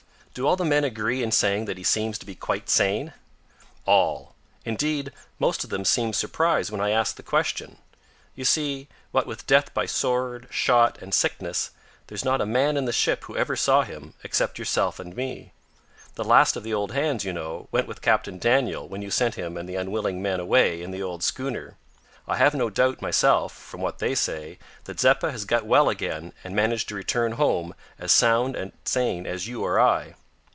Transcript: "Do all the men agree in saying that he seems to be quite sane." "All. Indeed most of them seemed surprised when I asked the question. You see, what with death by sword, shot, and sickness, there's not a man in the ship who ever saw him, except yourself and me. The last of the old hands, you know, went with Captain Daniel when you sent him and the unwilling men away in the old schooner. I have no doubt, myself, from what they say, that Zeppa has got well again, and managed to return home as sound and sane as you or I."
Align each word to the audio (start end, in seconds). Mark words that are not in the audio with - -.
"Do 0.33 0.47
all 0.47 0.55
the 0.55 0.63
men 0.63 0.85
agree 0.85 1.21
in 1.23 1.31
saying 1.33 1.65
that 1.65 1.77
he 1.77 1.83
seems 1.83 2.17
to 2.17 2.25
be 2.25 2.35
quite 2.35 2.69
sane." 2.69 3.11
"All. 3.85 4.33
Indeed 4.63 5.11
most 5.39 5.65
of 5.65 5.69
them 5.71 5.83
seemed 5.83 6.15
surprised 6.15 6.71
when 6.71 6.79
I 6.79 6.91
asked 6.91 7.17
the 7.17 7.21
question. 7.21 7.79
You 8.33 8.45
see, 8.45 8.87
what 9.11 9.27
with 9.27 9.45
death 9.45 9.73
by 9.73 9.87
sword, 9.87 10.47
shot, 10.49 10.97
and 11.01 11.13
sickness, 11.13 11.71
there's 12.07 12.23
not 12.23 12.39
a 12.39 12.45
man 12.45 12.77
in 12.77 12.85
the 12.85 12.93
ship 12.93 13.25
who 13.25 13.35
ever 13.35 13.57
saw 13.57 13.81
him, 13.81 14.13
except 14.23 14.57
yourself 14.57 15.01
and 15.01 15.13
me. 15.17 15.51
The 16.15 16.23
last 16.23 16.55
of 16.55 16.63
the 16.63 16.73
old 16.73 16.93
hands, 16.93 17.25
you 17.25 17.33
know, 17.33 17.67
went 17.73 17.87
with 17.89 18.01
Captain 18.01 18.39
Daniel 18.39 18.87
when 18.87 19.01
you 19.01 19.11
sent 19.11 19.35
him 19.35 19.57
and 19.57 19.67
the 19.67 19.75
unwilling 19.75 20.21
men 20.21 20.39
away 20.39 20.81
in 20.81 20.91
the 20.91 21.03
old 21.03 21.25
schooner. 21.25 21.75
I 22.25 22.37
have 22.37 22.53
no 22.55 22.69
doubt, 22.69 23.01
myself, 23.01 23.51
from 23.51 23.81
what 23.81 23.99
they 23.99 24.15
say, 24.15 24.59
that 24.85 24.97
Zeppa 25.01 25.31
has 25.31 25.43
got 25.43 25.65
well 25.65 25.89
again, 25.89 26.31
and 26.41 26.55
managed 26.55 26.87
to 26.87 26.95
return 26.95 27.33
home 27.33 27.75
as 27.99 28.13
sound 28.13 28.55
and 28.55 28.71
sane 28.85 29.27
as 29.27 29.49
you 29.49 29.63
or 29.65 29.77
I." 29.77 30.13